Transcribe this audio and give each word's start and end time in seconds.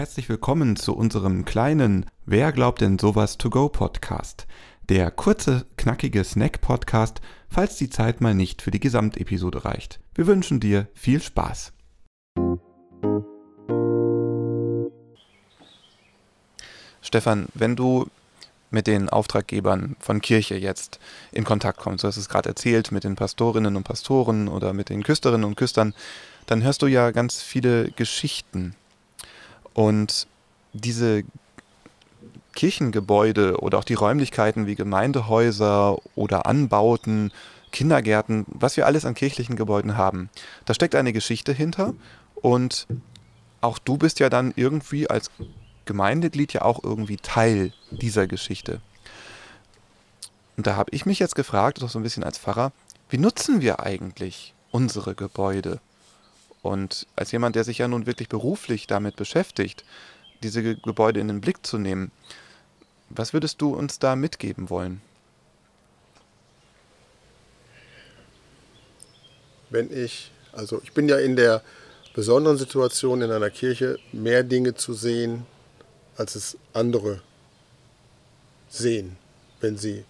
Herzlich 0.00 0.30
willkommen 0.30 0.76
zu 0.76 0.96
unserem 0.96 1.44
kleinen 1.44 2.06
Wer 2.24 2.52
glaubt 2.52 2.80
denn 2.80 2.98
sowas 2.98 3.36
to 3.36 3.50
go 3.50 3.68
Podcast. 3.68 4.46
Der 4.88 5.10
kurze, 5.10 5.66
knackige 5.76 6.24
Snack-Podcast, 6.24 7.20
falls 7.50 7.76
die 7.76 7.90
Zeit 7.90 8.22
mal 8.22 8.34
nicht 8.34 8.62
für 8.62 8.70
die 8.70 8.80
Gesamtepisode 8.80 9.66
reicht. 9.66 10.00
Wir 10.14 10.26
wünschen 10.26 10.58
dir 10.58 10.88
viel 10.94 11.20
Spaß. 11.20 11.74
Stefan, 17.02 17.48
wenn 17.52 17.76
du 17.76 18.06
mit 18.70 18.86
den 18.86 19.10
Auftraggebern 19.10 19.96
von 20.00 20.22
Kirche 20.22 20.56
jetzt 20.56 20.98
in 21.30 21.44
Kontakt 21.44 21.78
kommst, 21.78 22.04
du 22.04 22.08
hast 22.08 22.16
es 22.16 22.30
gerade 22.30 22.48
erzählt, 22.48 22.90
mit 22.90 23.04
den 23.04 23.16
Pastorinnen 23.16 23.76
und 23.76 23.84
Pastoren 23.84 24.48
oder 24.48 24.72
mit 24.72 24.88
den 24.88 25.02
Küsterinnen 25.02 25.44
und 25.44 25.56
Küstern, 25.56 25.92
dann 26.46 26.62
hörst 26.62 26.80
du 26.80 26.86
ja 26.86 27.10
ganz 27.10 27.42
viele 27.42 27.90
Geschichten. 27.90 28.74
Und 29.74 30.26
diese 30.72 31.24
Kirchengebäude 32.54 33.60
oder 33.60 33.78
auch 33.78 33.84
die 33.84 33.94
Räumlichkeiten 33.94 34.66
wie 34.66 34.74
Gemeindehäuser 34.74 35.98
oder 36.14 36.46
Anbauten, 36.46 37.32
Kindergärten, 37.72 38.44
was 38.48 38.76
wir 38.76 38.86
alles 38.86 39.04
an 39.04 39.14
kirchlichen 39.14 39.56
Gebäuden 39.56 39.96
haben, 39.96 40.28
da 40.64 40.74
steckt 40.74 40.94
eine 40.94 41.12
Geschichte 41.12 41.52
hinter 41.52 41.94
und 42.34 42.86
auch 43.60 43.78
du 43.78 43.96
bist 43.96 44.18
ja 44.20 44.28
dann 44.28 44.52
irgendwie 44.56 45.08
als 45.08 45.30
Gemeindeglied 45.84 46.52
ja 46.52 46.62
auch 46.62 46.82
irgendwie 46.82 47.16
Teil 47.16 47.72
dieser 47.90 48.26
Geschichte. 48.26 48.80
Und 50.56 50.66
da 50.66 50.76
habe 50.76 50.90
ich 50.92 51.06
mich 51.06 51.18
jetzt 51.18 51.34
gefragt, 51.34 51.82
auch 51.82 51.88
so 51.88 51.98
ein 51.98 52.02
bisschen 52.02 52.24
als 52.24 52.38
Pfarrer, 52.38 52.72
wie 53.08 53.18
nutzen 53.18 53.60
wir 53.60 53.80
eigentlich 53.80 54.54
unsere 54.70 55.14
Gebäude? 55.14 55.80
Und 56.62 57.06
als 57.16 57.32
jemand, 57.32 57.56
der 57.56 57.64
sich 57.64 57.78
ja 57.78 57.88
nun 57.88 58.06
wirklich 58.06 58.28
beruflich 58.28 58.86
damit 58.86 59.16
beschäftigt, 59.16 59.84
diese 60.42 60.76
Gebäude 60.76 61.20
in 61.20 61.28
den 61.28 61.40
Blick 61.40 61.66
zu 61.66 61.78
nehmen, 61.78 62.10
was 63.08 63.32
würdest 63.32 63.60
du 63.60 63.74
uns 63.74 63.98
da 63.98 64.14
mitgeben 64.14 64.70
wollen? 64.70 65.00
Wenn 69.70 69.92
ich, 69.92 70.30
also 70.52 70.80
ich 70.82 70.92
bin 70.92 71.08
ja 71.08 71.18
in 71.18 71.36
der 71.36 71.62
besonderen 72.14 72.56
Situation 72.56 73.22
in 73.22 73.30
einer 73.30 73.50
Kirche, 73.50 73.98
mehr 74.12 74.42
Dinge 74.42 74.74
zu 74.74 74.94
sehen, 74.94 75.46
als 76.16 76.34
es 76.34 76.56
andere 76.72 77.22
sehen, 78.68 79.16
wenn 79.60 79.76
sie 79.78 80.04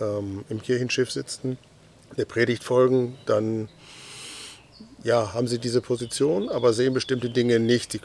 ähm, 0.00 0.44
im 0.48 0.62
Kirchenschiff 0.62 1.10
sitzen, 1.10 1.58
der 2.16 2.24
Predigt 2.24 2.62
folgen, 2.62 3.16
dann 3.26 3.68
ja, 5.02 5.34
haben 5.34 5.48
sie 5.48 5.58
diese 5.58 5.80
Position, 5.80 6.48
aber 6.48 6.72
sehen 6.72 6.94
bestimmte 6.94 7.30
Dinge 7.30 7.58
nicht. 7.58 7.92
Sie 7.92 8.00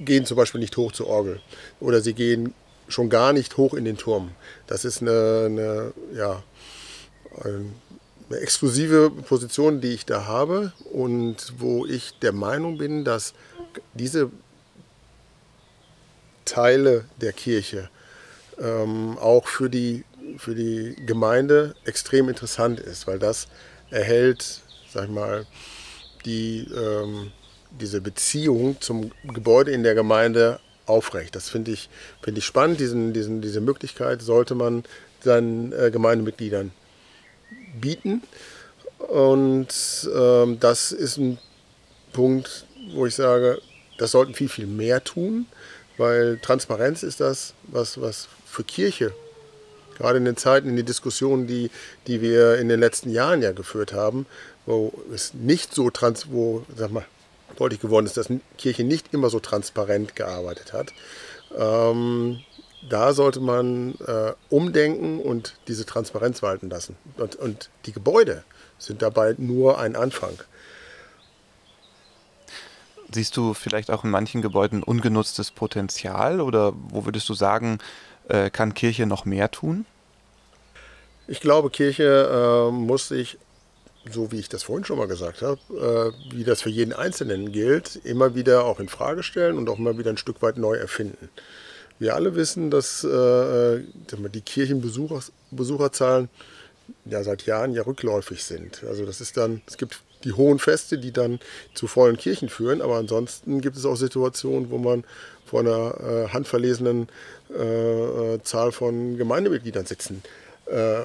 gehen 0.00 0.26
zum 0.26 0.36
Beispiel 0.36 0.60
nicht 0.60 0.76
hoch 0.76 0.92
zur 0.92 1.06
Orgel 1.06 1.40
oder 1.80 2.00
sie 2.00 2.14
gehen 2.14 2.54
schon 2.88 3.08
gar 3.08 3.32
nicht 3.32 3.56
hoch 3.56 3.74
in 3.74 3.84
den 3.84 3.96
Turm. 3.96 4.32
Das 4.66 4.84
ist 4.84 5.00
eine, 5.00 5.44
eine 5.46 5.92
ja, 6.14 6.42
eine 7.42 8.38
exklusive 8.40 9.10
Position, 9.10 9.80
die 9.80 9.92
ich 9.92 10.06
da 10.06 10.26
habe 10.26 10.72
und 10.92 11.54
wo 11.58 11.86
ich 11.86 12.18
der 12.20 12.32
Meinung 12.32 12.78
bin, 12.78 13.04
dass 13.04 13.34
diese 13.94 14.30
Teile 16.44 17.04
der 17.20 17.32
Kirche 17.32 17.88
ähm, 18.58 19.18
auch 19.18 19.46
für 19.46 19.70
die, 19.70 20.04
für 20.38 20.54
die 20.54 20.94
Gemeinde 21.06 21.74
extrem 21.84 22.28
interessant 22.28 22.80
ist, 22.80 23.06
weil 23.06 23.18
das 23.18 23.48
erhält, 23.90 24.60
sag 24.94 25.04
ich 25.04 25.10
mal, 25.10 25.46
die, 26.24 26.66
ähm, 26.74 27.32
diese 27.70 28.00
Beziehung 28.00 28.80
zum 28.80 29.10
Gebäude 29.24 29.72
in 29.72 29.82
der 29.82 29.94
Gemeinde 29.94 30.60
aufrecht. 30.86 31.34
Das 31.34 31.48
finde 31.50 31.72
ich, 31.72 31.90
find 32.22 32.38
ich 32.38 32.44
spannend. 32.44 32.80
Diesen, 32.80 33.12
diesen, 33.12 33.42
diese 33.42 33.60
Möglichkeit 33.60 34.22
sollte 34.22 34.54
man 34.54 34.84
seinen 35.20 35.72
äh, 35.72 35.90
Gemeindemitgliedern 35.90 36.70
bieten. 37.80 38.22
Und 38.98 40.08
ähm, 40.14 40.60
das 40.60 40.92
ist 40.92 41.18
ein 41.18 41.38
Punkt, 42.12 42.64
wo 42.92 43.06
ich 43.06 43.16
sage, 43.16 43.60
das 43.98 44.12
sollten 44.12 44.34
viel, 44.34 44.48
viel 44.48 44.66
mehr 44.66 45.02
tun. 45.02 45.46
Weil 45.96 46.38
Transparenz 46.38 47.02
ist 47.02 47.20
das, 47.20 47.54
was, 47.64 48.00
was 48.00 48.28
für 48.46 48.64
Kirche, 48.64 49.12
gerade 49.96 50.18
in 50.18 50.24
den 50.24 50.36
Zeiten, 50.36 50.68
in 50.68 50.76
den 50.76 50.86
Diskussionen, 50.86 51.46
die, 51.46 51.70
die 52.06 52.20
wir 52.20 52.58
in 52.58 52.68
den 52.68 52.80
letzten 52.80 53.10
Jahren 53.10 53.42
ja 53.42 53.52
geführt 53.52 53.92
haben, 53.92 54.26
wo 54.66 54.92
es 55.12 55.34
nicht 55.34 55.74
so 55.74 55.90
trans, 55.90 56.30
wo, 56.30 56.64
sag 56.76 56.90
mal, 56.90 57.04
deutlich 57.56 57.80
geworden 57.80 58.06
ist, 58.06 58.16
dass 58.16 58.28
Kirche 58.58 58.84
nicht 58.84 59.12
immer 59.12 59.30
so 59.30 59.40
transparent 59.40 60.16
gearbeitet 60.16 60.72
hat. 60.72 60.92
Ähm, 61.56 62.40
da 62.88 63.12
sollte 63.12 63.40
man 63.40 63.94
äh, 64.06 64.32
umdenken 64.50 65.20
und 65.20 65.54
diese 65.68 65.86
Transparenz 65.86 66.42
walten 66.42 66.68
lassen. 66.68 66.96
Und, 67.16 67.36
und 67.36 67.70
die 67.86 67.92
Gebäude 67.92 68.44
sind 68.78 69.02
dabei 69.02 69.34
nur 69.38 69.78
ein 69.78 69.96
Anfang. 69.96 70.38
Siehst 73.12 73.36
du 73.36 73.54
vielleicht 73.54 73.90
auch 73.90 74.04
in 74.04 74.10
manchen 74.10 74.42
Gebäuden 74.42 74.82
ungenutztes 74.82 75.52
Potenzial 75.52 76.40
oder 76.40 76.72
wo 76.74 77.04
würdest 77.04 77.28
du 77.28 77.34
sagen, 77.34 77.78
äh, 78.28 78.50
kann 78.50 78.74
Kirche 78.74 79.06
noch 79.06 79.24
mehr 79.24 79.50
tun? 79.50 79.86
Ich 81.26 81.40
glaube, 81.40 81.70
Kirche 81.70 82.68
äh, 82.68 82.70
muss 82.70 83.08
sich, 83.08 83.38
so 84.10 84.30
wie 84.30 84.38
ich 84.38 84.48
das 84.48 84.64
vorhin 84.64 84.84
schon 84.84 84.98
mal 84.98 85.08
gesagt 85.08 85.40
habe, 85.42 85.58
äh, 85.70 86.34
wie 86.34 86.44
das 86.44 86.62
für 86.62 86.70
jeden 86.70 86.92
Einzelnen 86.92 87.52
gilt, 87.52 87.96
immer 88.04 88.34
wieder 88.34 88.64
auch 88.64 88.78
in 88.78 88.88
Frage 88.88 89.22
stellen 89.22 89.56
und 89.56 89.68
auch 89.68 89.78
immer 89.78 89.96
wieder 89.96 90.10
ein 90.10 90.18
Stück 90.18 90.42
weit 90.42 90.58
neu 90.58 90.74
erfinden. 90.74 91.30
Wir 91.98 92.14
alle 92.14 92.34
wissen, 92.34 92.70
dass 92.70 93.04
äh, 93.04 93.80
die 93.80 94.40
Kirchenbesucherzahlen 94.40 96.28
ja 97.04 97.22
seit 97.22 97.46
Jahren 97.46 97.72
ja 97.72 97.82
rückläufig 97.82 98.44
sind. 98.44 98.84
Also 98.84 99.06
das 99.06 99.20
ist 99.20 99.36
dann, 99.36 99.62
es 99.66 99.76
gibt 99.76 100.02
die 100.24 100.32
hohen 100.32 100.58
Feste, 100.58 100.98
die 100.98 101.12
dann 101.12 101.40
zu 101.74 101.86
vollen 101.86 102.16
Kirchen 102.16 102.48
führen. 102.48 102.82
Aber 102.82 102.96
ansonsten 102.96 103.60
gibt 103.60 103.76
es 103.76 103.84
auch 103.84 103.96
Situationen, 103.96 104.70
wo 104.70 104.78
man 104.78 105.04
vor 105.44 105.60
einer 105.60 106.00
äh, 106.00 106.28
handverlesenen 106.28 107.08
äh, 107.50 108.38
Zahl 108.42 108.72
von 108.72 109.16
Gemeindemitgliedern 109.16 109.86
sitzen. 109.86 110.22
Äh, 110.66 111.04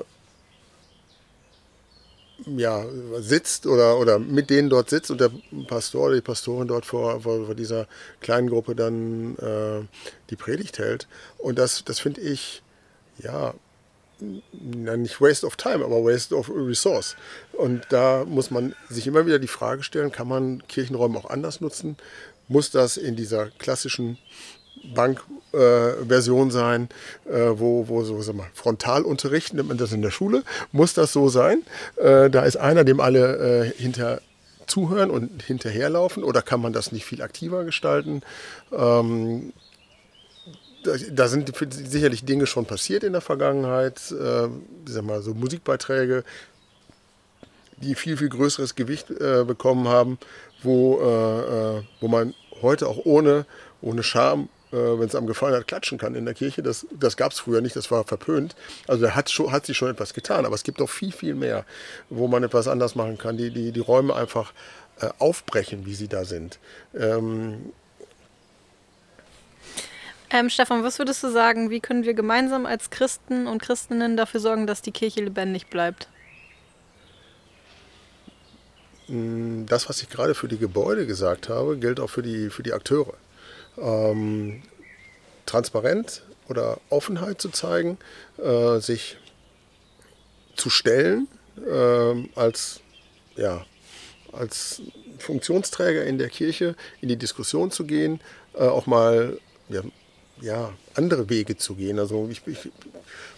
ja, 2.45 2.85
sitzt 3.19 3.67
oder, 3.67 3.99
oder 3.99 4.17
mit 4.17 4.49
denen 4.49 4.69
dort 4.69 4.89
sitzt 4.89 5.11
und 5.11 5.19
der 5.19 5.31
Pastor 5.67 6.05
oder 6.05 6.15
die 6.15 6.21
Pastorin 6.21 6.67
dort 6.67 6.85
vor, 6.85 7.21
vor, 7.21 7.45
vor 7.45 7.55
dieser 7.55 7.87
kleinen 8.21 8.49
Gruppe 8.49 8.75
dann 8.75 9.35
äh, 9.37 9.85
die 10.29 10.35
Predigt 10.35 10.79
hält. 10.79 11.07
Und 11.37 11.59
das, 11.59 11.83
das 11.83 11.99
finde 11.99 12.21
ich, 12.21 12.61
ja, 13.21 13.53
nicht 14.19 15.21
Waste 15.21 15.45
of 15.45 15.55
Time, 15.55 15.83
aber 15.83 16.03
Waste 16.03 16.35
of 16.35 16.49
Resource. 16.53 17.15
Und 17.53 17.85
da 17.89 18.25
muss 18.25 18.51
man 18.51 18.75
sich 18.89 19.07
immer 19.07 19.25
wieder 19.25 19.39
die 19.39 19.47
Frage 19.47 19.83
stellen, 19.83 20.11
kann 20.11 20.27
man 20.27 20.63
Kirchenräume 20.67 21.17
auch 21.17 21.29
anders 21.29 21.61
nutzen? 21.61 21.97
Muss 22.47 22.71
das 22.71 22.97
in 22.97 23.15
dieser 23.15 23.47
klassischen 23.59 24.17
Bankversion 24.93 26.47
äh, 26.47 26.51
sein, 26.51 26.89
äh, 27.25 27.51
wo, 27.53 27.87
wo 27.87 28.03
so 28.03 28.21
sag 28.21 28.35
mal, 28.35 28.47
Frontalunterricht, 28.53 29.53
nennt 29.53 29.67
man 29.67 29.77
das 29.77 29.91
in 29.91 30.01
der 30.01 30.11
Schule, 30.11 30.43
muss 30.71 30.93
das 30.93 31.13
so 31.13 31.29
sein? 31.29 31.63
Äh, 31.97 32.29
da 32.29 32.43
ist 32.43 32.57
einer, 32.57 32.83
dem 32.83 32.99
alle 32.99 33.65
äh, 33.65 33.71
hinter 33.81 34.21
zuhören 34.67 35.09
und 35.09 35.43
hinterherlaufen 35.43 36.23
oder 36.23 36.41
kann 36.41 36.61
man 36.61 36.73
das 36.73 36.91
nicht 36.91 37.05
viel 37.05 37.21
aktiver 37.21 37.63
gestalten? 37.63 38.21
Ähm, 38.71 39.53
da 40.83 41.27
sind 41.27 41.51
sicherlich 41.73 42.25
Dinge 42.25 42.47
schon 42.47 42.65
passiert 42.65 43.03
in 43.03 43.13
der 43.13 43.21
Vergangenheit. 43.21 43.99
Äh, 44.11 44.47
sag 44.85 45.03
mal, 45.03 45.21
so 45.21 45.33
Musikbeiträge, 45.33 46.23
die 47.77 47.95
viel, 47.95 48.17
viel 48.17 48.29
größeres 48.29 48.75
Gewicht 48.75 49.09
äh, 49.09 49.43
bekommen 49.45 49.87
haben, 49.87 50.17
wo, 50.63 50.99
äh, 50.99 51.77
äh 51.77 51.83
wo 51.99 52.07
man 52.07 52.33
heute 52.61 52.87
auch 52.87 53.05
ohne, 53.05 53.45
ohne 53.81 54.03
Scham, 54.03 54.49
äh, 54.71 54.75
wenn 54.75 55.07
es 55.07 55.15
einem 55.15 55.27
gefallen 55.27 55.55
hat, 55.55 55.67
klatschen 55.67 55.97
kann 55.97 56.15
in 56.15 56.25
der 56.25 56.33
Kirche. 56.33 56.61
Das, 56.61 56.85
das 56.91 57.17
gab 57.17 57.31
es 57.31 57.39
früher 57.39 57.61
nicht, 57.61 57.75
das 57.75 57.89
war 57.91 58.03
verpönt. 58.03 58.55
Also 58.87 59.05
da 59.05 59.15
hat, 59.15 59.29
hat 59.29 59.65
sich 59.65 59.77
schon 59.77 59.89
etwas 59.89 60.13
getan, 60.13 60.45
aber 60.45 60.55
es 60.55 60.63
gibt 60.63 60.79
noch 60.79 60.89
viel, 60.89 61.11
viel 61.11 61.35
mehr, 61.35 61.65
wo 62.09 62.27
man 62.27 62.43
etwas 62.43 62.67
anders 62.67 62.95
machen 62.95 63.17
kann, 63.17 63.37
die, 63.37 63.51
die, 63.51 63.71
die 63.71 63.79
Räume 63.79 64.15
einfach 64.15 64.53
äh, 65.01 65.09
aufbrechen, 65.19 65.85
wie 65.85 65.95
sie 65.95 66.07
da 66.07 66.25
sind. 66.25 66.59
Ähm, 66.93 67.71
ähm, 70.29 70.49
Stefan, 70.49 70.83
was 70.83 70.99
würdest 70.99 71.23
du 71.23 71.29
sagen, 71.29 71.69
wie 71.69 71.79
können 71.79 72.03
wir 72.03 72.13
gemeinsam 72.13 72.65
als 72.65 72.89
Christen 72.89 73.47
und 73.47 73.61
Christinnen 73.61 74.17
dafür 74.17 74.39
sorgen, 74.39 74.67
dass 74.67 74.81
die 74.81 74.91
Kirche 74.91 75.21
lebendig 75.21 75.67
bleibt? 75.67 76.07
Mm, 79.07 79.65
das, 79.65 79.89
was 79.89 80.01
ich 80.01 80.09
gerade 80.09 80.35
für 80.35 80.47
die 80.47 80.57
Gebäude 80.57 81.07
gesagt 81.07 81.49
habe, 81.49 81.77
gilt 81.77 81.99
auch 81.99 82.09
für 82.09 82.21
die, 82.21 82.49
für 82.49 82.63
die 82.63 82.73
Akteure. 82.73 83.13
Ähm, 83.77 84.61
transparent 85.45 86.23
oder 86.47 86.79
Offenheit 86.89 87.41
zu 87.41 87.49
zeigen, 87.49 87.97
äh, 88.37 88.79
sich 88.79 89.17
zu 90.55 90.69
stellen 90.69 91.27
äh, 91.65 92.29
als, 92.35 92.81
ja, 93.35 93.65
als 94.31 94.81
Funktionsträger 95.17 96.03
in 96.03 96.17
der 96.17 96.29
Kirche 96.29 96.75
in 97.01 97.09
die 97.09 97.17
Diskussion 97.17 97.71
zu 97.71 97.85
gehen, 97.85 98.19
äh, 98.53 98.63
auch 98.63 98.85
mal 98.85 99.39
ja, 99.69 99.81
ja, 100.41 100.73
andere 100.95 101.29
Wege 101.29 101.57
zu 101.57 101.75
gehen. 101.75 101.99
Also 101.99 102.27
ich, 102.31 102.41
ich 102.47 102.71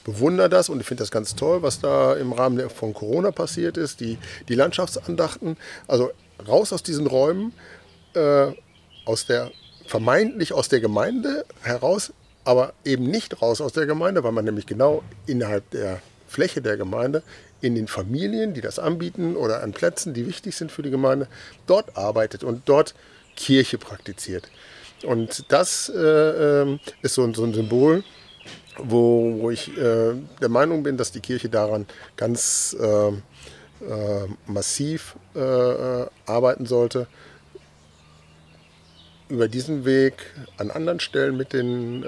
bewundere 0.03 0.49
das 0.49 0.69
und 0.69 0.79
ich 0.79 0.87
finde 0.87 1.03
das 1.03 1.11
ganz 1.11 1.35
toll, 1.35 1.61
was 1.61 1.79
da 1.79 2.15
im 2.15 2.33
Rahmen 2.33 2.69
von 2.69 2.93
Corona 2.93 3.31
passiert 3.31 3.77
ist, 3.77 3.99
die, 3.99 4.17
die 4.49 4.55
Landschaftsandachten. 4.55 5.57
Also 5.87 6.11
raus 6.47 6.73
aus 6.73 6.83
diesen 6.83 7.07
Räumen, 7.07 7.53
äh, 8.13 8.51
aus 9.05 9.25
der 9.25 9.51
vermeintlich 9.87 10.53
aus 10.53 10.69
der 10.69 10.79
Gemeinde 10.79 11.45
heraus, 11.61 12.13
aber 12.45 12.73
eben 12.85 13.05
nicht 13.05 13.41
raus 13.41 13.61
aus 13.61 13.73
der 13.73 13.85
Gemeinde, 13.85 14.23
weil 14.23 14.31
man 14.31 14.45
nämlich 14.45 14.65
genau 14.65 15.03
innerhalb 15.25 15.69
der 15.71 16.01
Fläche 16.27 16.61
der 16.61 16.77
Gemeinde 16.77 17.23
in 17.59 17.75
den 17.75 17.87
Familien, 17.87 18.53
die 18.53 18.61
das 18.61 18.79
anbieten 18.79 19.35
oder 19.35 19.61
an 19.61 19.73
Plätzen, 19.73 20.13
die 20.13 20.25
wichtig 20.25 20.55
sind 20.55 20.71
für 20.71 20.81
die 20.81 20.89
Gemeinde, 20.89 21.27
dort 21.67 21.97
arbeitet 21.97 22.43
und 22.43 22.63
dort 22.65 22.95
Kirche 23.35 23.77
praktiziert. 23.77 24.49
Und 25.03 25.45
das 25.49 25.89
äh, 25.89 25.99
ähm, 25.99 26.79
ist 27.01 27.15
so, 27.15 27.31
so, 27.33 27.43
ein 27.43 27.53
Symbol, 27.53 28.03
wo, 28.77 29.37
wo 29.39 29.51
ich 29.51 29.75
äh, 29.77 30.13
der 30.41 30.49
Meinung 30.49 30.83
bin, 30.83 30.97
dass 30.97 31.11
die 31.11 31.19
Kirche 31.19 31.49
daran 31.49 31.85
ganz 32.15 32.75
äh, 32.79 33.09
äh 33.09 34.27
massiv 34.47 35.15
äh, 35.35 35.39
äh, 35.39 36.07
arbeiten 36.25 36.65
sollte. 36.65 37.07
Über 39.29 39.47
diesen 39.47 39.85
Weg 39.85 40.13
an 40.57 40.71
anderen 40.71 40.99
Stellen 40.99 41.37
mit 41.37 41.53
den, 41.53 42.01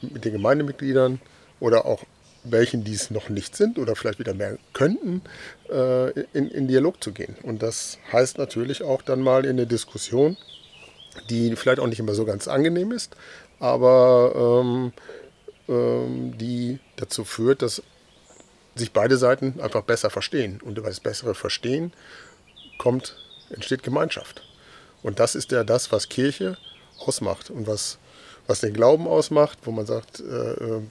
mit 0.00 0.24
den 0.24 0.32
Gemeindemitgliedern 0.32 1.20
oder 1.60 1.86
auch 1.86 2.02
welchen 2.42 2.82
die 2.82 2.94
es 2.94 3.12
noch 3.12 3.28
nicht 3.28 3.54
sind 3.54 3.78
oder 3.78 3.94
vielleicht 3.94 4.18
wieder 4.18 4.34
mehr 4.34 4.58
könnten, 4.72 5.22
in, 5.68 6.48
in 6.48 6.66
Dialog 6.66 7.00
zu 7.00 7.12
gehen. 7.12 7.36
Und 7.44 7.62
das 7.62 7.98
heißt 8.10 8.38
natürlich 8.38 8.82
auch 8.82 9.02
dann 9.02 9.20
mal 9.20 9.44
in 9.44 9.56
der 9.56 9.66
Diskussion 9.66 10.36
die 11.28 11.54
vielleicht 11.56 11.80
auch 11.80 11.86
nicht 11.86 12.00
immer 12.00 12.14
so 12.14 12.24
ganz 12.24 12.48
angenehm 12.48 12.92
ist, 12.92 13.16
aber 13.58 14.62
ähm, 14.64 14.92
ähm, 15.68 16.38
die 16.38 16.78
dazu 16.96 17.24
führt, 17.24 17.62
dass 17.62 17.82
sich 18.74 18.92
beide 18.92 19.16
Seiten 19.16 19.60
einfach 19.60 19.82
besser 19.82 20.10
verstehen. 20.10 20.60
Und 20.62 20.78
über 20.78 20.88
das 20.88 21.00
bessere 21.00 21.34
Verstehen 21.34 21.92
kommt, 22.78 23.16
entsteht 23.50 23.82
Gemeinschaft. 23.82 24.42
Und 25.02 25.18
das 25.18 25.34
ist 25.34 25.50
ja 25.52 25.64
das, 25.64 25.92
was 25.92 26.08
Kirche 26.08 26.56
ausmacht 26.98 27.50
und 27.50 27.66
was, 27.66 27.98
was 28.46 28.60
den 28.60 28.74
Glauben 28.74 29.06
ausmacht, 29.06 29.58
wo 29.64 29.70
man 29.70 29.86
sagt, 29.86 30.20
äh, 30.20 30.52
äh 30.52 30.82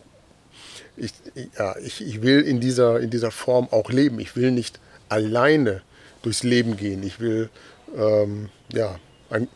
ich, 0.97 1.13
ja, 1.57 1.77
ich, 1.77 2.01
ich 2.05 2.21
will 2.21 2.41
in 2.41 2.59
dieser, 2.59 2.99
in 2.99 3.09
dieser 3.09 3.31
Form 3.31 3.69
auch 3.71 3.89
leben. 3.89 4.19
Ich 4.19 4.35
will 4.35 4.51
nicht 4.51 4.79
alleine 5.07 5.81
durchs 6.23 6.43
Leben 6.43 6.75
gehen. 6.75 7.03
Ich 7.03 7.19
will 7.19 7.49
ähm, 7.95 8.49
ja, 8.71 8.99
ein, 9.29 9.47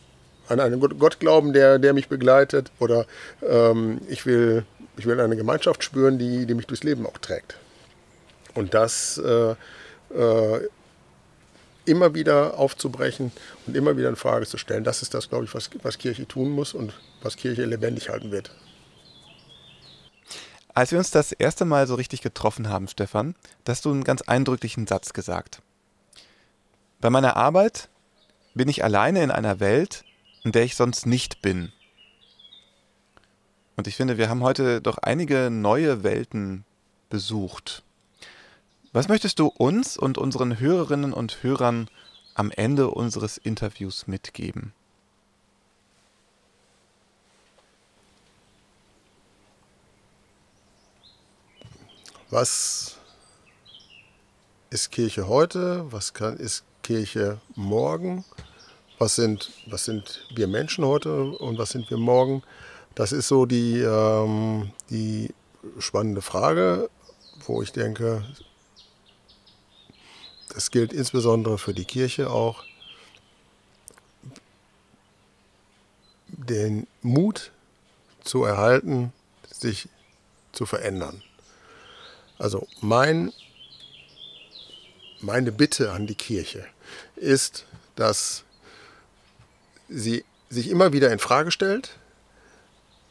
an 0.47 0.59
einen 0.59 0.79
Gott 0.79 1.19
glauben, 1.19 1.53
der, 1.53 1.79
der 1.79 1.93
mich 1.93 2.09
begleitet. 2.09 2.71
Oder 2.79 3.05
ähm, 3.47 4.01
ich, 4.07 4.25
will, 4.25 4.65
ich 4.97 5.05
will 5.05 5.19
eine 5.19 5.35
Gemeinschaft 5.35 5.83
spüren, 5.83 6.17
die, 6.17 6.45
die 6.45 6.53
mich 6.53 6.67
durchs 6.67 6.83
Leben 6.83 7.05
auch 7.05 7.17
trägt. 7.17 7.57
Und 8.53 8.73
das 8.73 9.17
äh, 9.17 9.55
äh, 10.15 10.69
immer 11.85 12.13
wieder 12.13 12.57
aufzubrechen 12.57 13.31
und 13.67 13.75
immer 13.75 13.97
wieder 13.97 14.09
in 14.09 14.15
Frage 14.15 14.45
zu 14.45 14.57
stellen, 14.57 14.83
das 14.83 15.01
ist 15.01 15.13
das, 15.13 15.29
glaube 15.29 15.45
ich, 15.45 15.53
was, 15.53 15.69
was 15.81 15.97
Kirche 15.97 16.27
tun 16.27 16.49
muss 16.49 16.73
und 16.73 16.93
was 17.21 17.35
Kirche 17.35 17.65
lebendig 17.65 18.09
halten 18.09 18.31
wird. 18.31 18.51
Als 20.73 20.91
wir 20.91 20.97
uns 20.97 21.11
das 21.11 21.31
erste 21.31 21.65
Mal 21.65 21.85
so 21.85 21.95
richtig 21.95 22.21
getroffen 22.21 22.67
haben, 22.67 22.87
Stefan, 22.87 23.35
hast 23.67 23.85
du 23.85 23.91
einen 23.91 24.03
ganz 24.03 24.23
eindrücklichen 24.23 24.87
Satz 24.87 25.13
gesagt. 25.13 25.61
Bei 26.99 27.09
meiner 27.09 27.35
Arbeit 27.35 27.89
bin 28.55 28.69
ich 28.69 28.83
alleine 28.83 29.21
in 29.23 29.29
einer 29.29 29.59
Welt, 29.59 30.03
in 30.43 30.51
der 30.51 30.63
ich 30.63 30.75
sonst 30.75 31.05
nicht 31.05 31.41
bin. 31.41 31.71
Und 33.75 33.87
ich 33.87 33.95
finde, 33.95 34.17
wir 34.17 34.29
haben 34.29 34.43
heute 34.43 34.81
doch 34.81 34.97
einige 34.99 35.49
neue 35.49 36.03
Welten 36.03 36.65
besucht. 37.09 37.83
Was 38.91 39.07
möchtest 39.07 39.39
du 39.39 39.47
uns 39.47 39.97
und 39.97 40.17
unseren 40.17 40.59
Hörerinnen 40.59 41.13
und 41.13 41.41
Hörern 41.41 41.89
am 42.35 42.51
Ende 42.51 42.89
unseres 42.89 43.37
Interviews 43.37 44.05
mitgeben? 44.05 44.73
Was 52.29 52.97
ist 54.69 54.91
Kirche 54.91 55.27
heute? 55.27 55.91
Was 55.91 56.13
kann, 56.13 56.37
ist 56.37 56.63
Kirche 56.81 57.39
morgen? 57.55 58.25
Was 59.03 59.15
sind, 59.15 59.51
was 59.65 59.83
sind 59.83 60.25
wir 60.33 60.47
Menschen 60.47 60.85
heute 60.85 61.25
und 61.25 61.57
was 61.57 61.71
sind 61.71 61.89
wir 61.89 61.97
morgen? 61.97 62.41
Das 62.95 63.11
ist 63.11 63.27
so 63.27 63.45
die, 63.45 63.81
ähm, 63.81 64.71
die 64.89 65.33
spannende 65.77 66.21
Frage, 66.21 66.89
wo 67.45 67.61
ich 67.61 67.73
denke, 67.73 68.23
das 70.53 70.71
gilt 70.71 70.93
insbesondere 70.93 71.57
für 71.57 71.73
die 71.73 71.83
Kirche 71.83 72.29
auch, 72.29 72.63
den 76.29 76.87
Mut 77.01 77.51
zu 78.23 78.45
erhalten, 78.45 79.11
sich 79.51 79.89
zu 80.53 80.65
verändern. 80.65 81.21
Also 82.37 82.65
mein, 82.79 83.33
meine 85.19 85.51
Bitte 85.51 85.91
an 85.91 86.07
die 86.07 86.15
Kirche 86.15 86.65
ist, 87.17 87.65
dass 87.97 88.45
sie 89.89 90.23
sich 90.49 90.69
immer 90.69 90.93
wieder 90.93 91.11
in 91.11 91.19
Frage 91.19 91.51
stellt, 91.51 91.97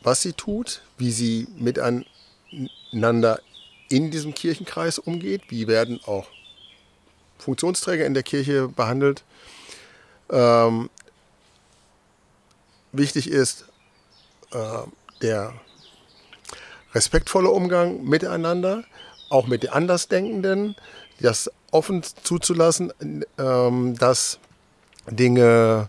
was 0.02 0.22
sie 0.22 0.32
tut, 0.32 0.82
wie 0.98 1.10
sie 1.12 1.48
miteinander 1.56 3.40
in 3.88 4.10
diesem 4.10 4.34
Kirchenkreis 4.34 4.98
umgeht, 4.98 5.42
wie 5.48 5.66
werden 5.68 6.00
auch 6.06 6.28
Funktionsträger 7.38 8.06
in 8.06 8.14
der 8.14 8.22
Kirche 8.22 8.68
behandelt. 8.68 9.22
Ähm, 10.30 10.88
wichtig 12.92 13.28
ist 13.28 13.66
äh, 14.52 14.86
der 15.20 15.52
respektvolle 16.94 17.50
Umgang 17.50 18.04
miteinander, 18.04 18.84
auch 19.28 19.46
mit 19.46 19.62
den 19.62 19.70
Andersdenkenden, 19.70 20.76
das 21.20 21.50
offen 21.70 22.02
zuzulassen, 22.02 22.92
ähm, 23.38 23.96
dass 23.96 24.38
Dinge 25.06 25.88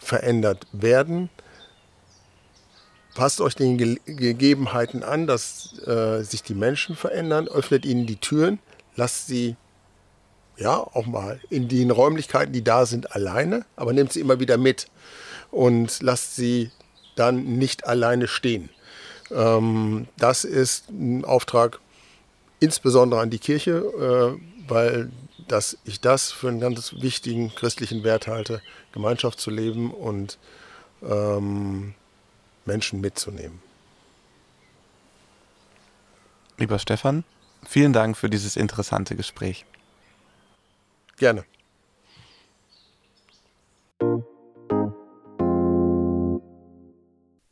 verändert 0.00 0.66
werden. 0.72 1.30
Passt 3.14 3.40
euch 3.40 3.54
den 3.54 3.76
Ge 3.76 3.98
Gegebenheiten 4.06 5.02
an, 5.02 5.26
dass 5.26 5.78
äh, 5.86 6.22
sich 6.22 6.42
die 6.42 6.54
Menschen 6.54 6.96
verändern, 6.96 7.48
öffnet 7.48 7.84
ihnen 7.84 8.06
die 8.06 8.16
Türen, 8.16 8.58
lasst 8.96 9.26
sie 9.26 9.56
ja 10.56 10.76
auch 10.76 11.06
mal 11.06 11.40
in 11.50 11.68
den 11.68 11.90
Räumlichkeiten, 11.90 12.52
die 12.52 12.64
da 12.64 12.86
sind, 12.86 13.14
alleine, 13.14 13.64
aber 13.76 13.92
nehmt 13.92 14.12
sie 14.12 14.20
immer 14.20 14.40
wieder 14.40 14.56
mit 14.56 14.88
und 15.50 16.02
lasst 16.02 16.36
sie 16.36 16.70
dann 17.16 17.58
nicht 17.58 17.86
alleine 17.86 18.28
stehen. 18.28 18.70
Ähm, 19.30 20.06
das 20.16 20.44
ist 20.44 20.88
ein 20.90 21.24
Auftrag 21.24 21.80
insbesondere 22.60 23.20
an 23.20 23.30
die 23.30 23.38
Kirche, 23.38 24.38
äh, 24.38 24.68
weil 24.68 25.10
dass 25.50 25.76
ich 25.84 26.00
das 26.00 26.30
für 26.30 26.48
einen 26.48 26.60
ganz 26.60 26.94
wichtigen 27.00 27.52
christlichen 27.54 28.04
Wert 28.04 28.28
halte, 28.28 28.62
Gemeinschaft 28.92 29.40
zu 29.40 29.50
leben 29.50 29.92
und 29.92 30.38
ähm, 31.02 31.94
Menschen 32.64 33.00
mitzunehmen. 33.00 33.60
Lieber 36.56 36.78
Stefan, 36.78 37.24
vielen 37.66 37.92
Dank 37.92 38.16
für 38.16 38.30
dieses 38.30 38.56
interessante 38.56 39.16
Gespräch. 39.16 39.64
Gerne. 41.16 41.44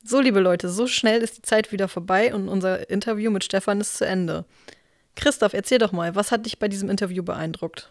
So, 0.04 0.20
liebe 0.20 0.40
Leute, 0.40 0.68
so 0.68 0.86
schnell 0.86 1.20
ist 1.20 1.38
die 1.38 1.42
Zeit 1.42 1.72
wieder 1.72 1.88
vorbei 1.88 2.32
und 2.32 2.48
unser 2.48 2.88
Interview 2.88 3.30
mit 3.30 3.44
Stefan 3.44 3.80
ist 3.80 3.96
zu 3.98 4.06
Ende. 4.06 4.44
Christoph, 5.18 5.52
erzähl 5.52 5.78
doch 5.78 5.92
mal, 5.92 6.14
was 6.14 6.30
hat 6.30 6.46
dich 6.46 6.58
bei 6.58 6.68
diesem 6.68 6.88
Interview 6.88 7.22
beeindruckt? 7.22 7.90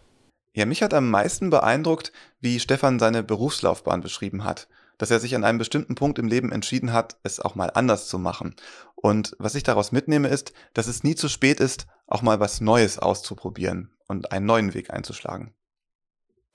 Ja, 0.54 0.64
mich 0.66 0.82
hat 0.82 0.94
am 0.94 1.10
meisten 1.10 1.50
beeindruckt, 1.50 2.10
wie 2.40 2.58
Stefan 2.58 2.98
seine 2.98 3.22
Berufslaufbahn 3.22 4.00
beschrieben 4.00 4.44
hat. 4.44 4.66
Dass 4.96 5.12
er 5.12 5.20
sich 5.20 5.36
an 5.36 5.44
einem 5.44 5.58
bestimmten 5.58 5.94
Punkt 5.94 6.18
im 6.18 6.26
Leben 6.26 6.50
entschieden 6.50 6.92
hat, 6.92 7.18
es 7.22 7.38
auch 7.38 7.54
mal 7.54 7.70
anders 7.72 8.08
zu 8.08 8.18
machen. 8.18 8.56
Und 8.96 9.36
was 9.38 9.54
ich 9.54 9.62
daraus 9.62 9.92
mitnehme, 9.92 10.26
ist, 10.28 10.52
dass 10.74 10.88
es 10.88 11.04
nie 11.04 11.14
zu 11.14 11.28
spät 11.28 11.60
ist, 11.60 11.86
auch 12.08 12.22
mal 12.22 12.40
was 12.40 12.60
Neues 12.60 12.98
auszuprobieren 12.98 13.92
und 14.08 14.32
einen 14.32 14.46
neuen 14.46 14.74
Weg 14.74 14.90
einzuschlagen. 14.90 15.54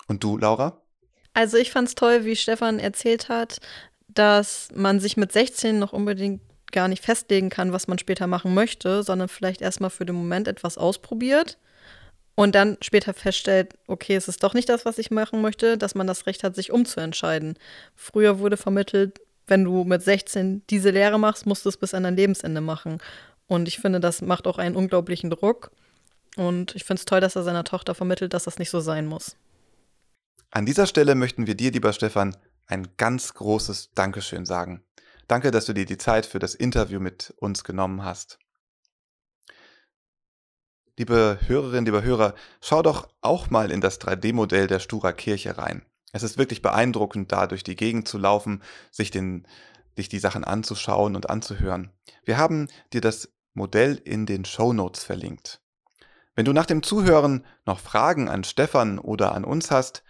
Und 0.07 0.23
du, 0.23 0.37
Laura? 0.37 0.81
Also 1.33 1.57
ich 1.57 1.71
fand 1.71 1.87
es 1.87 1.95
toll, 1.95 2.25
wie 2.25 2.35
Stefan 2.35 2.79
erzählt 2.79 3.29
hat, 3.29 3.59
dass 4.07 4.69
man 4.75 4.99
sich 4.99 5.15
mit 5.15 5.31
16 5.31 5.79
noch 5.79 5.93
unbedingt 5.93 6.41
gar 6.73 6.89
nicht 6.89 7.03
festlegen 7.03 7.49
kann, 7.49 7.71
was 7.71 7.87
man 7.87 7.97
später 7.97 8.27
machen 8.27 8.53
möchte, 8.53 9.03
sondern 9.03 9.29
vielleicht 9.29 9.61
erstmal 9.61 9.89
für 9.89 10.05
den 10.05 10.15
Moment 10.15 10.49
etwas 10.49 10.77
ausprobiert 10.77 11.57
und 12.35 12.55
dann 12.55 12.77
später 12.81 13.13
feststellt, 13.13 13.75
okay, 13.87 14.15
es 14.15 14.27
ist 14.27 14.43
doch 14.43 14.53
nicht 14.53 14.69
das, 14.69 14.85
was 14.85 14.97
ich 14.97 15.11
machen 15.11 15.41
möchte, 15.41 15.77
dass 15.77 15.95
man 15.95 16.07
das 16.07 16.25
Recht 16.25 16.43
hat, 16.43 16.55
sich 16.55 16.71
umzuentscheiden. 16.71 17.57
Früher 17.95 18.39
wurde 18.39 18.57
vermittelt, 18.57 19.21
wenn 19.47 19.63
du 19.63 19.83
mit 19.83 20.01
16 20.01 20.63
diese 20.69 20.89
Lehre 20.89 21.19
machst, 21.19 21.45
musst 21.45 21.65
du 21.65 21.69
es 21.69 21.77
bis 21.77 21.93
an 21.93 22.03
dein 22.03 22.15
Lebensende 22.15 22.61
machen. 22.61 22.99
Und 23.47 23.67
ich 23.67 23.77
finde, 23.77 23.99
das 23.99 24.21
macht 24.21 24.47
auch 24.47 24.57
einen 24.57 24.75
unglaublichen 24.75 25.29
Druck. 25.29 25.71
Und 26.35 26.75
ich 26.75 26.85
finde 26.85 26.99
es 26.99 27.05
toll, 27.05 27.19
dass 27.19 27.35
er 27.35 27.43
seiner 27.43 27.63
Tochter 27.63 27.93
vermittelt, 27.93 28.33
dass 28.33 28.45
das 28.45 28.57
nicht 28.57 28.69
so 28.71 28.79
sein 28.79 29.05
muss. 29.05 29.35
An 30.49 30.65
dieser 30.65 30.87
Stelle 30.87 31.13
möchten 31.15 31.45
wir 31.45 31.55
dir, 31.55 31.71
lieber 31.71 31.93
Stefan, 31.93 32.35
ein 32.65 32.87
ganz 32.97 33.33
großes 33.33 33.91
Dankeschön 33.93 34.45
sagen. 34.45 34.81
Danke, 35.27 35.51
dass 35.51 35.65
du 35.65 35.73
dir 35.73 35.85
die 35.85 35.97
Zeit 35.97 36.25
für 36.25 36.39
das 36.39 36.55
Interview 36.55 36.99
mit 36.99 37.33
uns 37.37 37.63
genommen 37.63 38.03
hast. 38.03 38.39
Liebe 40.97 41.39
Hörerinnen, 41.47 41.85
lieber 41.85 42.03
Hörer, 42.03 42.35
schau 42.61 42.83
doch 42.83 43.09
auch 43.21 43.49
mal 43.49 43.71
in 43.71 43.81
das 43.81 43.99
3D-Modell 43.99 44.67
der 44.67 44.79
Stura 44.79 45.11
Kirche 45.11 45.57
rein. 45.57 45.83
Es 46.11 46.21
ist 46.21 46.37
wirklich 46.37 46.61
beeindruckend, 46.61 47.31
da 47.31 47.47
durch 47.47 47.63
die 47.63 47.75
Gegend 47.75 48.07
zu 48.07 48.19
laufen, 48.19 48.61
sich, 48.91 49.09
den, 49.09 49.47
sich 49.95 50.07
die 50.09 50.19
Sachen 50.19 50.43
anzuschauen 50.43 51.15
und 51.15 51.29
anzuhören. 51.29 51.91
Wir 52.23 52.37
haben 52.37 52.67
dir 52.93 53.01
das 53.01 53.33
Modell 53.55 53.99
in 54.03 54.27
den 54.27 54.45
Show 54.45 54.73
Notes 54.73 55.03
verlinkt. 55.03 55.61
Wenn 56.35 56.45
du 56.45 56.53
nach 56.53 56.67
dem 56.67 56.83
Zuhören 56.83 57.45
noch 57.65 57.79
Fragen 57.79 58.29
an 58.29 58.43
Stefan 58.43 58.99
oder 58.99 59.33
an 59.33 59.45
uns 59.45 59.71
hast, 59.71 60.03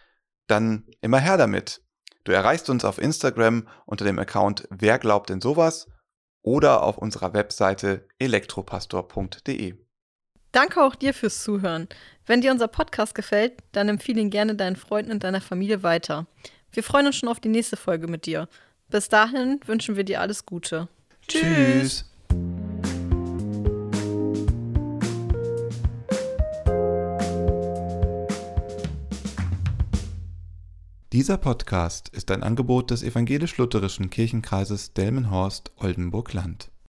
dann 0.48 0.86
immer 1.00 1.20
her 1.20 1.38
damit. 1.38 1.82
Du 2.24 2.32
erreichst 2.32 2.70
uns 2.70 2.86
auf 2.86 2.98
Instagram 2.98 3.68
unter 3.86 4.06
dem 4.06 4.20
Account 4.20 4.68
Wer 4.70 5.00
glaubt 5.00 5.30
denn 5.30 5.42
sowas 5.42 5.88
oder 6.42 6.84
auf 6.84 6.98
unserer 6.98 7.34
Webseite 7.34 8.08
elektropastor.de. 8.20 9.76
Danke 10.52 10.84
auch 10.84 10.96
dir 10.96 11.14
fürs 11.14 11.42
Zuhören. 11.42 11.88
Wenn 12.26 12.42
dir 12.42 12.52
unser 12.52 12.68
Podcast 12.68 13.16
gefällt, 13.16 13.54
dann 13.72 13.90
empfehle 13.90 14.22
ihn 14.22 14.30
gerne 14.30 14.56
deinen 14.56 14.76
Freunden 14.76 15.12
und 15.12 15.24
deiner 15.24 15.42
Familie 15.42 15.82
weiter. 15.84 16.28
Wir 16.72 16.84
freuen 16.84 17.08
uns 17.08 17.16
schon 17.16 17.30
auf 17.30 17.40
die 17.40 17.50
nächste 17.50 17.76
Folge 17.76 18.08
mit 18.08 18.26
dir. 18.26 18.48
Bis 18.90 19.10
dahin 19.10 19.60
wünschen 19.66 19.96
wir 19.96 20.04
dir 20.04 20.22
alles 20.22 20.46
Gute. 20.46 20.88
Tschüss. 21.28 22.13
Dieser 31.14 31.38
Podcast 31.38 32.10
ist 32.10 32.32
ein 32.32 32.42
Angebot 32.42 32.90
des 32.90 33.04
evangelisch-lutherischen 33.04 34.10
Kirchenkreises 34.10 34.94
Delmenhorst-Oldenburg-Land. 34.96 36.72